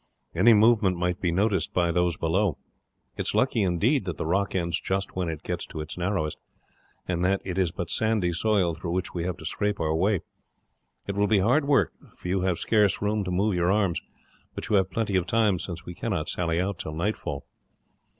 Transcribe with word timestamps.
Any 0.33 0.53
movement 0.55 0.97
might 0.97 1.21
be 1.21 1.31
noticed 1.31 1.75
by 1.75 1.91
those 1.91 2.17
below. 2.17 2.57
It 3.17 3.21
is 3.27 3.35
lucky, 3.35 3.61
indeed, 3.61 4.05
that 4.05 4.17
the 4.17 4.25
rock 4.25 4.55
ends 4.55 4.81
just 4.81 5.15
when 5.15 5.29
it 5.29 5.43
gets 5.43 5.63
to 5.67 5.79
its 5.79 5.95
narrowest, 5.95 6.39
and 7.07 7.23
that 7.23 7.39
it 7.45 7.59
is 7.59 7.71
but 7.71 7.91
sandy 7.91 8.33
soil 8.33 8.73
through 8.73 8.93
which 8.93 9.13
we 9.13 9.25
have 9.25 9.37
to 9.37 9.45
scrape 9.45 9.79
our 9.79 9.93
way. 9.93 10.21
It 11.05 11.13
will 11.15 11.27
be 11.27 11.37
hard 11.37 11.65
work, 11.67 11.91
for 12.17 12.27
you 12.29 12.41
have 12.41 12.57
scarce 12.57 12.99
room 12.99 13.23
to 13.25 13.29
move 13.29 13.53
your 13.53 13.71
arms, 13.71 14.01
but 14.55 14.67
you 14.69 14.75
have 14.77 14.89
plenty 14.89 15.15
of 15.17 15.27
time 15.27 15.59
since 15.59 15.85
we 15.85 15.93
cannot 15.93 16.29
sally 16.29 16.59
out 16.59 16.79
till 16.79 16.95
nightfall." 16.95 17.45